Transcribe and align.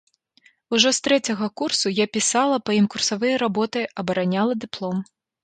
Ужо 0.77 0.93
з 0.97 1.03
трэцяга 1.07 1.49
курсу 1.61 1.91
я 1.91 2.05
пісала 2.17 2.57
па 2.71 2.79
ім 2.79 2.89
курсавыя 2.95 3.35
работы, 3.45 3.85
абараняла 4.05 4.59
дыплом. 4.67 4.97